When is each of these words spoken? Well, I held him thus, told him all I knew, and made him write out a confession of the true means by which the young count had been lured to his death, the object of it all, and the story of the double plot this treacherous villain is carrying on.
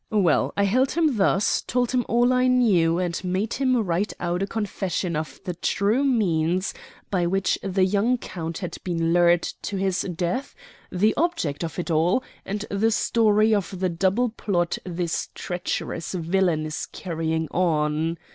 Well, 0.09 0.51
I 0.57 0.63
held 0.63 0.93
him 0.93 1.17
thus, 1.17 1.61
told 1.61 1.91
him 1.91 2.03
all 2.09 2.33
I 2.33 2.47
knew, 2.47 2.97
and 2.97 3.23
made 3.23 3.53
him 3.53 3.77
write 3.77 4.13
out 4.19 4.41
a 4.41 4.47
confession 4.47 5.15
of 5.15 5.39
the 5.45 5.53
true 5.53 6.03
means 6.03 6.73
by 7.11 7.27
which 7.27 7.59
the 7.61 7.85
young 7.85 8.17
count 8.17 8.57
had 8.57 8.77
been 8.83 9.13
lured 9.13 9.43
to 9.43 9.77
his 9.77 10.01
death, 10.15 10.55
the 10.91 11.13
object 11.17 11.63
of 11.63 11.77
it 11.77 11.91
all, 11.91 12.23
and 12.45 12.65
the 12.71 12.89
story 12.89 13.53
of 13.53 13.79
the 13.79 13.89
double 13.89 14.29
plot 14.29 14.79
this 14.85 15.29
treacherous 15.35 16.15
villain 16.15 16.65
is 16.65 16.87
carrying 16.87 17.47
on. 17.51 18.17